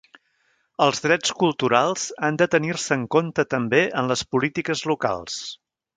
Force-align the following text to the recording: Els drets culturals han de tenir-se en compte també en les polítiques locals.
Els 0.85 1.01
drets 1.03 1.33
culturals 1.43 2.07
han 2.29 2.39
de 2.43 2.47
tenir-se 2.55 2.97
en 3.01 3.03
compte 3.17 3.45
també 3.55 3.83
en 4.03 4.11
les 4.13 4.25
polítiques 4.33 4.83
locals. 4.95 5.37